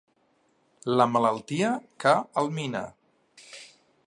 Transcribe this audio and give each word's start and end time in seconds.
La 1.01 1.07
malaltia 1.11 1.69
que 2.05 2.17
el 2.43 2.53
mina. 2.59 2.85